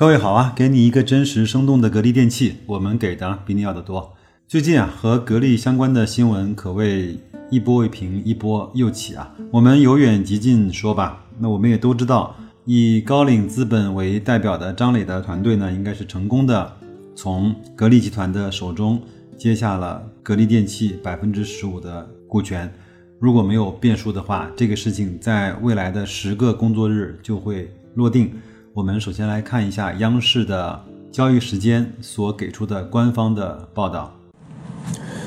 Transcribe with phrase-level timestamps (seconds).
[0.00, 4.14] 各位好啊，给你一个真实生动的格力电器，我们给的比你要的多。
[4.48, 7.18] 最近啊，和格力相关的新闻可谓
[7.50, 9.36] 一波未平，一波又起啊。
[9.50, 12.34] 我们由远及近说吧，那我们也都知道，
[12.64, 16.72] 以高瓴资本为代表的张磊的团队呢，应该是成功的
[17.14, 19.02] 从格力集团的手中
[19.36, 22.72] 接下了格力电器百分之十五的股权。
[23.20, 28.32] 如果没有变数的话，这个事情在未来的十个工作日就会落定。
[28.72, 34.10] 我们首先来看一下央视的交易时间所给出的官方的报道。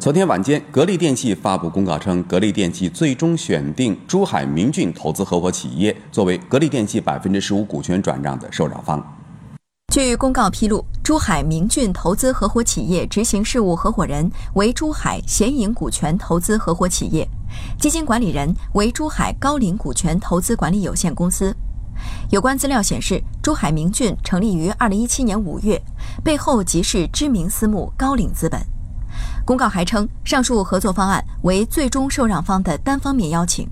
[0.00, 9.06] 昨天晚间，格力电器发布公告称，格力电器最终选定珠海明骏投资合伙企业作为格力电器百分之十五股权转让的受让方。
[9.92, 17.28] 据公告披露，珠海明骏投资合伙企业执行事务合伙人为珠海显影股权投资合伙企业，
[17.78, 21.54] 基金管理人为珠海高瓴股权投资管理有限公司。
[22.30, 25.80] 有关资料显示，珠海明骏成立于二零一七年五月，
[26.24, 28.60] 背后即是知名私募高瓴资本。
[29.46, 33.68] 公告还称，上述合作方案为最终受让方的单方面邀请，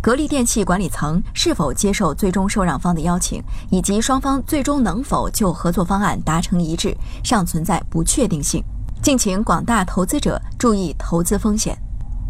[0.00, 8.62] 格力电器管理层是否接受最终受让方的邀请，以及双方最终能否就合作方案达成一致，尚存在不确定性。
[9.02, 11.76] 敬请广大投资者注意投资风险。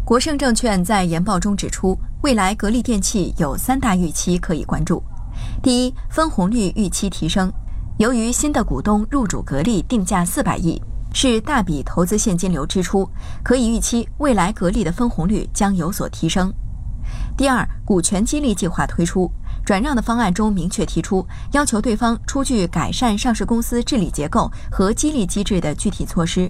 [0.05, 5.01] 国盛证券在研报中指出，未来格力电器有三大预期可以关注。
[5.63, 7.51] 第一，分红率预期提升。
[7.97, 10.79] 由于新的股东入主格力定价四百亿，
[11.11, 13.09] 是大笔投资现金流支出，
[13.43, 16.53] 可以预期未来格力的分红率将有所提升。
[17.35, 19.31] 第二，股权激励计划推出，
[19.65, 26.47] 转让的方案中明确提出，要求对方出具改善上市公司治理结构和激励机制的具体措施，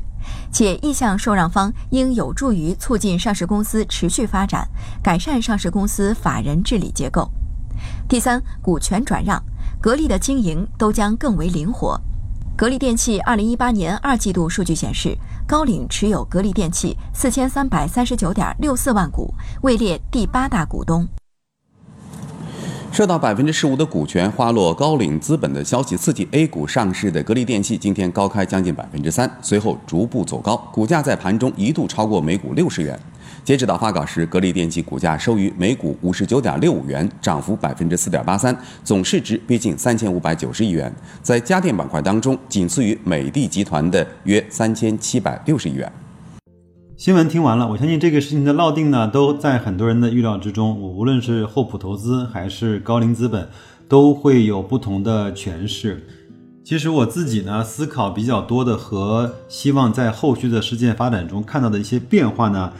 [0.51, 4.67] 且意向受让方应有助于促进上市公司持续发展，
[5.03, 7.29] 改善上市公司法人治理结构。
[8.07, 9.41] 第三，股权转让，
[9.81, 11.99] 格力的经营都将更为灵活。
[12.57, 21.05] 格力电器二零一八年二季度数据显示，高瓴持有格力电器四千三百三十九点六四万股，位列第八大股东。
[22.95, 32.97] 受到百分之十五的股权花落高瓴资本的消息刺激，A 股上市的格力电器今天高开将近百分之三，随后逐步走高，股价在盘中一度超过每股六十元。
[33.43, 40.89] 截止到发稿时，格力电器股价收于每股五十九点六五元，涨幅百分之四点八三，总市值逼近三千五百九十亿元，
[41.21, 45.91] 在家电板块当中仅次于美的集团的约三千七百六十亿元。
[46.97, 50.81] 新闻听完了，我相信这个事情的落定呢，都在很多人的预料之中。
[50.81, 53.49] 我无论是厚普投资还是高瓴资本，
[53.89, 56.07] 都会有不同的诠释。
[56.63, 62.71] 其实我自己呢，思考比较多的和希望在后续的事件发展中看到的一些变化呢。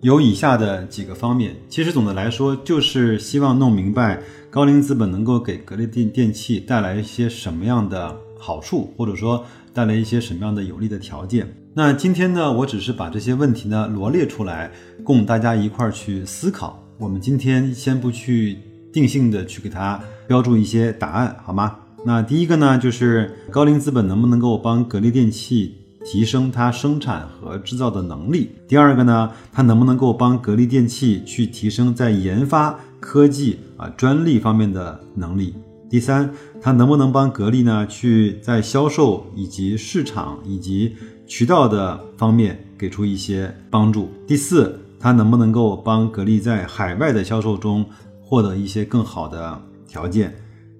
[0.00, 4.20] 有以下的几个方面，其实总的来说就是希望弄明白
[4.50, 11.46] 高瓴资本能够给格力电电器带来一些什么样的好处，或者说带来一些什么样的有利的条件。
[11.74, 14.70] 那今天呢，我只是把这些问题呢罗列出来，
[15.04, 16.82] 供大家一块儿去思考。
[16.98, 18.58] 我们今天先不去
[18.92, 21.76] 定性的去给它标注一些答案，好吗？
[22.04, 25.76] 那第一个呢，就是高瓴资本能不能够帮格力电器？
[26.02, 28.52] 提升它生产和制造的能力。
[28.66, 35.54] 第二个呢，它能不能够帮格力电器去提升在研发科技啊专利方面的能力？
[35.90, 40.96] 第三，它能不能帮格力呢去在销售以及市场以及
[41.26, 44.08] 渠道的方面给出一些帮助？
[44.26, 47.84] 第四，它能不能够帮格力在海外的销售中
[48.22, 50.34] 获得一些更好的条件？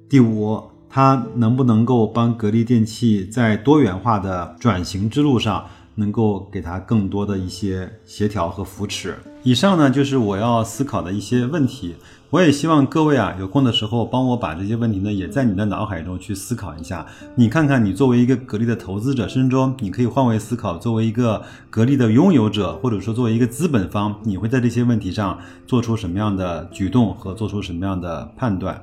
[0.08, 0.62] 第五。
[0.92, 5.64] 它能不能够帮格力电器在多元化的转型之路上，
[6.00, 9.14] 能够给他更多的一些协调和扶持？
[9.42, 11.94] 以上呢就是我要思考的一些问题。
[12.30, 17.04] 我也希望各位啊，有空的时候帮我把这些问题呢，也在你的脑海中去思考一下。
[17.34, 28.80] 你看看，你作为一个格力的投资者，甚至说你可以换位思考，作为一个格力的拥有者，或者说作为一个资本方，你会在这些问题上做出什么样的举动和做出什么样的判断？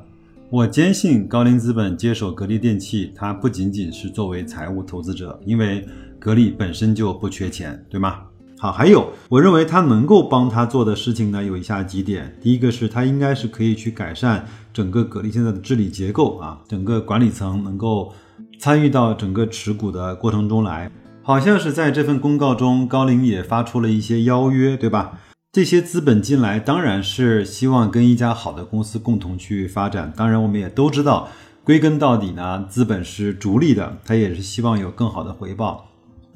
[0.49, 5.85] 我坚信高瓴资本接手格力电器，它不仅仅是作为财务投资者，因为
[6.19, 8.21] 格力本身就不缺钱，对吗？
[8.59, 12.35] 好，还有，我认为它能够帮他做的事情呢，有以下几点。
[12.41, 18.11] 第一个是，它应该是可以去改善整个格力现在的治理结构啊，整个管理层能够
[18.59, 20.91] 参与到整个持股的过程中来。
[21.21, 25.19] 好像是在这份公告中，高瓴也发出了一些邀约，对吧？
[25.51, 30.11] 这些资本进来，当然是希望跟一家好的公司共同去发展。
[30.15, 31.27] 当然，我们也都知道，
[31.63, 35.85] 归根到底呢，资本是逐利的，他也是希望有更好的回报。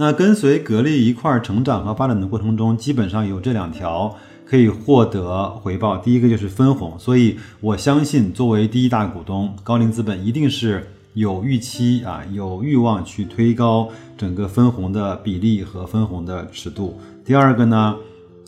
[0.01, 4.17] 那跟随格力一块儿成长和发展的过程中，基本上有这两条
[4.47, 5.95] 可以获得回报。
[5.95, 16.99] 第一个就是分红，所以我相信作为第一大股东，高瓴资本一定是有预期啊，有欲望去推高整个分红的比例和分红的尺度。
[17.23, 17.95] 第二个呢，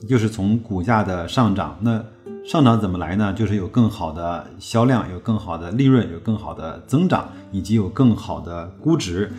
[0.10, 2.04] 就是从股价的上涨，那
[2.44, 3.32] 上涨怎么来呢？
[3.32, 9.32] 就是有更好的销量，有更好的利润，有更好的增长，以及有更好的估值。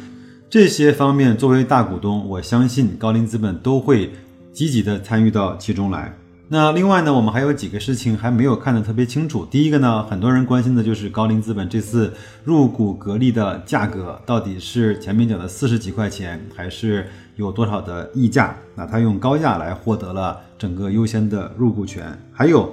[0.54, 4.12] 这些方面，作为大股东，我相信高瓴资本都会
[4.52, 6.16] 积极的参与到其中来。
[6.46, 9.44] 那另外呢，我们还有几个事情还没有看得特别清楚。
[9.44, 12.12] 第一个呢，很多人关心的就是高瓴资本这次
[12.44, 18.54] 入股格力的价格到底是前面讲的四十几块钱，还是有多少的溢价？
[18.76, 22.72] 那他用高价来获得了整个优先的入股权，还有。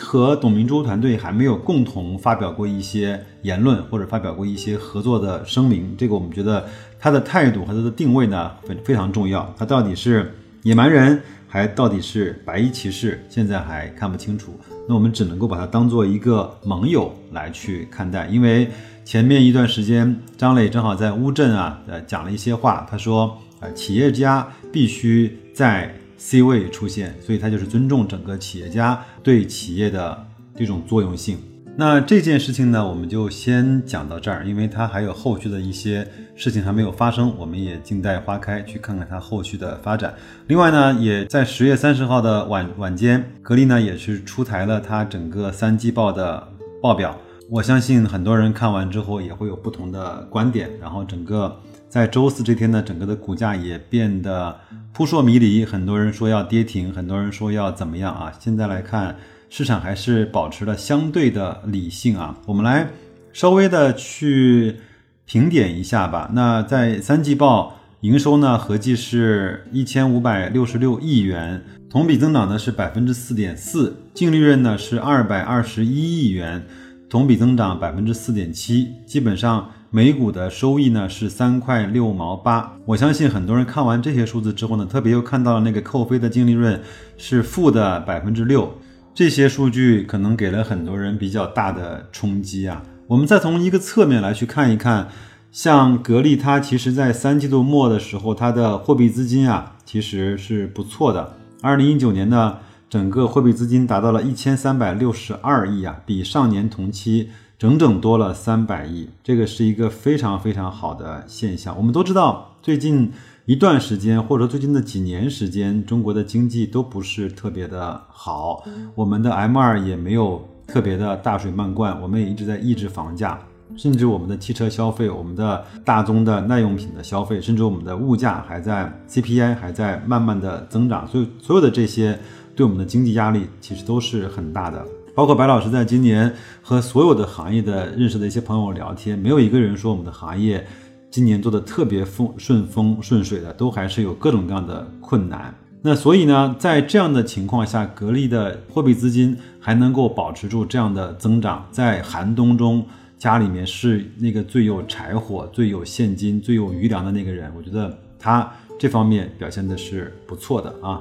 [0.00, 5.94] 和董明珠团队还没有共同发表过一些言论，或者发表过一些合作的声明。
[5.96, 6.66] 这个我们觉得
[6.98, 9.54] 他的态度和他的定位呢，非非常重要。
[9.58, 14.58] 他到底是野蛮人，还到底是白衣骑士，现在还看不清楚。
[14.88, 18.26] 那我们只能够把他当做一个盟友来去看待。
[18.28, 18.70] 因为
[19.04, 22.86] 前面一段时间，张磊正好在乌镇啊，呃，讲了一些话。
[22.90, 25.94] 他说，呃，企业家必须在。
[26.22, 31.38] C 位出现，所以他就是尊重整个企业家对企业的这种作用性。
[31.76, 36.06] 那这件事情呢，我们就先讲到这儿，因为它还有后续的一些
[36.36, 40.14] 事情还没有发生，我们也静待花开，去看看它后续的发展。
[40.48, 46.46] 另外呢，也在十月三十号的晚晚间，格力呢也是出台了它整个三季报的
[46.82, 47.16] 报表。
[47.48, 51.58] 我相信很多人看完之后也会有不同的观点，然后整个。
[51.88, 54.56] 在周四这天呢，整个的股价也变得
[54.92, 58.32] 扑朔迷离，很多人说要跌停，很多人说要怎么样啊？
[58.38, 59.16] 现在来看，
[59.48, 62.36] 市场还是保持了相对的理性啊。
[62.46, 62.88] 我们来
[63.32, 64.76] 稍微的去
[65.24, 66.30] 评点一下吧。
[66.34, 76.66] 那在三季报营收呢，合计是一千五百六十六亿元，同比增长呢是百分之四点四，净利润呢是二百二十一亿元，
[77.08, 79.70] 同比增长百分之四点七，基本上。
[79.92, 86.80] 每股的收益呢是三块六毛八，我相信很多人看完这些数字之后呢，特别又看到了那个扣非的净利润
[87.16, 88.72] 是负的百分之六，
[89.12, 92.80] 这些数据可能给了很多人比较大的冲击啊。
[93.08, 95.08] 我们再从一个侧面来去看一看，
[95.50, 101.34] 像格力，它其实在三季度末的时候，它的货币资金啊其实是不错的。
[101.62, 102.58] 二零一九年呢，
[102.90, 107.30] 整个货币资金达到了一千三百六十二亿啊，比上年同期。
[107.60, 111.76] 整整多了三百亿，这个是一个非常非常好的现象。
[111.76, 113.12] 我们都知道，最近
[113.44, 118.64] 一段时间，或者最近的几年时间，中国的经济都不是特别的好，
[118.94, 123.38] 我们的 M 二也没有特别的大水漫灌，我们也一直在抑制房价，
[123.76, 132.18] 甚至我们的汽车消费、我们的大宗的耐用品的消费，甚至我们的物价还在 CPI 还在慢慢的增长，所以所有的这些
[132.60, 134.84] 对我们的经济压力其实都是很大的。
[135.14, 136.30] 包括白老师在今年
[136.60, 140.66] 和所有的行业的认识的一些朋友聊天，没有一个人说我们的行业
[141.10, 145.54] 今年做的特别风顺风顺水的，都还是有各种各样的困难。
[145.80, 152.84] 那所以呢，在这样的情况下，格力的货币资金还能够保持住这样的增长，在寒冬中
[153.16, 158.46] 家里面是那个最有柴火、最有现金、最有余粮的那个人，我觉得他
[158.78, 161.00] 这方面表现的是不错的啊。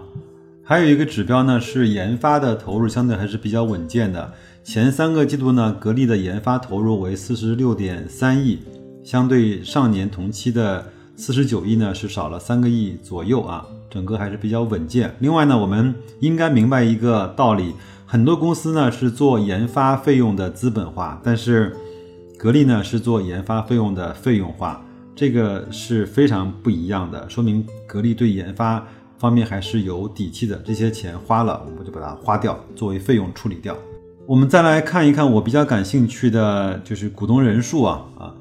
[0.69, 4.31] 还有一个指标呢，是研发的投入相对还是比较稳健的。
[4.63, 8.59] 前三个季度呢，格力的研发投入为四十六点三亿，
[9.03, 10.85] 相对上年同期的
[11.15, 15.11] 四十九亿呢，是少了三个亿左右啊，整个还是比较稳健。
[15.17, 17.73] 另外呢，我们应该明白一个道理，
[18.05, 21.75] 很多公司呢是做研发费用的资本化，但是
[22.37, 24.85] 格力呢是做研发费用的费用化，
[25.15, 28.85] 这个是非常不一样的，说明格力对研发。
[29.19, 33.75] 方面还是有底气的，这些钱花了，我们就把它花掉，作为费用处理掉。
[34.25, 38.33] 我们再来看一看，我比较感兴趣的就是股东人数啊啊，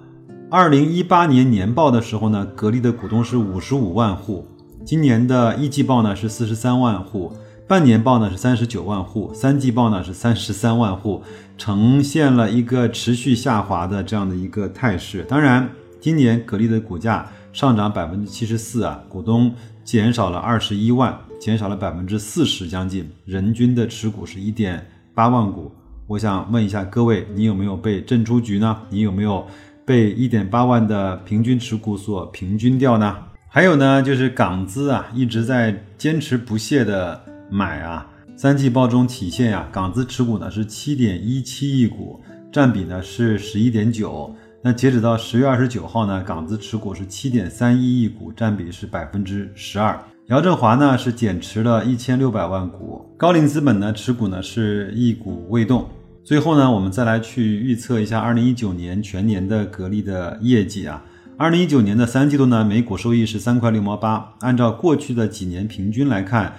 [0.49, 4.47] 二零一八年年报的时候呢，格力的股东是五十五万户，
[4.85, 7.33] 今年的一季报呢是四十三万户，
[7.67, 11.23] 半年报呢是三十九万户，三季报呢是三十三万户，
[11.57, 15.25] 呈现了一个持续下滑的这样的一个态势。
[15.29, 15.71] 当然，
[16.01, 17.27] 今年格力的股价
[17.59, 19.53] 上涨百分之七十四啊，股东。
[19.83, 25.73] 减少了二十一万，减少了百分之四十，将近人均的持股是一点八万股。
[26.07, 28.79] 我想问一下各位，你有没有被震出局呢？
[28.91, 29.45] 你有没有
[29.85, 33.17] 被一点八万的平均持股所平均掉呢？
[33.49, 38.07] 还有呢，就是港资啊，一直在坚持不懈的买啊。
[38.37, 42.21] 三季报中体现呀，港资持股呢是七点一七亿股，
[42.53, 44.33] 占比呢是十一点九。
[44.69, 49.99] 那截止到十月二十九号呢，港资持股是七点三一亿股，占比是百分之十二。
[50.27, 55.89] 姚振华呢是减持了一千六百万股，高瓴资本呢持股呢是一股未动。
[56.23, 61.03] 最后呢，我们再来去预测一下二零一九年全年的格力的业绩啊。
[61.39, 66.53] 二零一九年的三季度呢，每股收益是三块六毛八，按照过去的几年平均来看。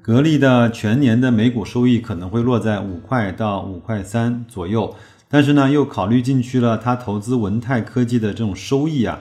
[0.00, 4.94] 格力的全年的每股收益可能会落在五块到五块三左右，
[5.28, 9.20] 但是呢，又考虑进去了它投资文泰科技的这种收益啊，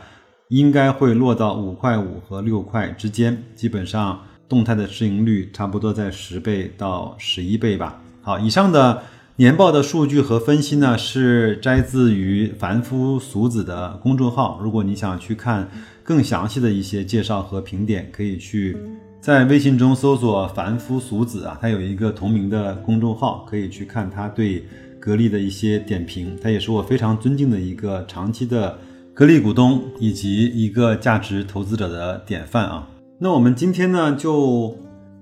[0.49, 8.01] 应该会落到五块五和六块之间，基本上动态的市盈率差不多在十倍到十一倍吧。
[8.23, 9.03] 好，以上的
[9.35, 15.69] 年报的数据和分析呢，是摘自于凡夫俗子的公众号，如果你想去看
[16.03, 18.75] 更详细的一些介绍和评点，可以去。
[19.21, 24.65] 在微信中搜索“凡夫俗子”啊，他有一个同名的公众号，可以去看他对
[24.99, 26.35] 格力的一些点评。
[26.41, 28.75] 他也是我非常尊敬的一个长期的
[29.13, 32.89] 格力股东，以及一个价值投资者的典范啊。
[33.19, 34.75] 那我们今天呢，就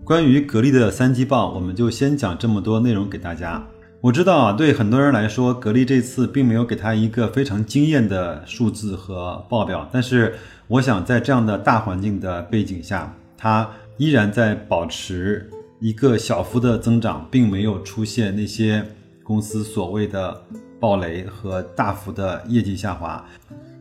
[0.05, 3.61] 关于格力的三季报，我们就先讲这么多内容给大家。
[3.99, 10.35] 我知道啊，对很多人来说，格力这次并没有给他一个非常惊艳的数字和报表，但是
[10.69, 13.69] 我想在这样的大环境的背景下，它。
[13.99, 15.49] 依然在保持
[15.81, 18.81] 一个小幅的增长，并没有出现那些
[19.23, 20.41] 公司所谓的
[20.79, 23.23] 暴雷和大幅的业绩下滑。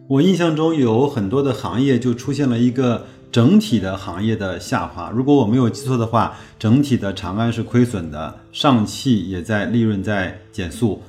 [0.08, 5.08] 我印象中有很多的行业就出现了一个整体的行业的下滑。
[5.14, 11.00] 如果我没有记错的话，整体的长安是亏损的，上汽也在利润在减速，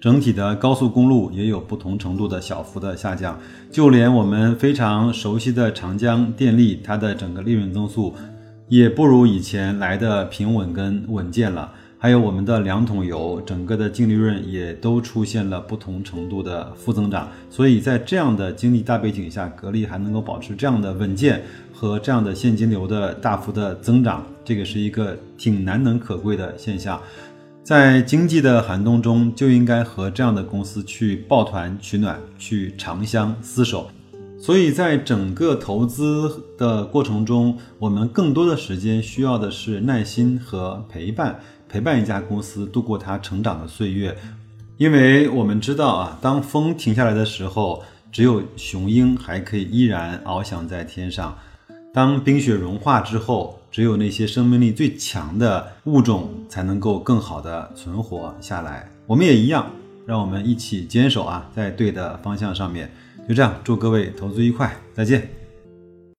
[0.00, 3.38] 整体的高速公路也有不同程度的小幅的下降。
[3.70, 8.14] 就连我们非常熟悉的长江电力，它的整个利润增速。
[8.68, 17.28] 也不如以前来的平稳跟稳健了，还有我们的两桶油，整个的净利润也都出现了不同程度的负增长。
[17.50, 21.42] 所以在这样的经济大背景下，格力还能够保持这样的稳健
[21.72, 26.98] 和这样的现金流的大幅的增长，这个是一个挺难能可贵的现象。
[27.62, 33.90] 在经济的寒冬中，就应该和这样的公司去抱团取暖，去长相厮守。
[34.44, 44.14] 所以在整个投资的过程中，我们更多的时间需要的是耐心和陪伴，陪伴一家公司度过它成长的岁月。
[44.76, 47.82] 因为我们知道啊，当风停下来的时候，
[48.12, 51.32] 只有雄鹰还可以依然翱翔在天上；
[51.94, 58.86] 当冰雪融化之后，只有那些生命力最强的物种才能够更好的存活下来。
[59.06, 59.70] 我们也一样，
[60.04, 62.92] 让我们一起坚守啊，在对的方向上面。
[63.28, 65.43] 就这样，祝各位投资愉快，再见。